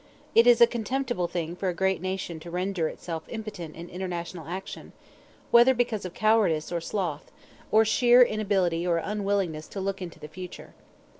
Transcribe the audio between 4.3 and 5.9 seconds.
action, whether